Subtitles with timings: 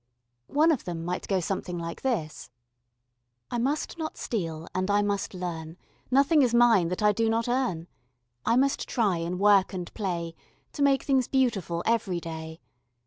[0.47, 2.49] One of them might go something like this:
[3.51, 5.77] I must not steal, and I must learn
[6.09, 7.87] Nothing is mine that I do not earn.
[8.43, 10.33] I must try in work and play
[10.73, 12.59] To make things beautiful every day.